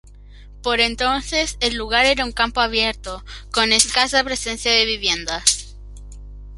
Por 0.63 0.79
entonces 0.79 1.57
el 1.59 1.75
lugar 1.75 2.07
era 2.07 2.25
un 2.25 2.31
campo 2.31 2.59
abierto, 2.59 3.23
con 3.51 3.71
escasa 3.71 4.23
presencia 4.23 4.71
de 4.71 4.85
viviendas. 4.85 5.75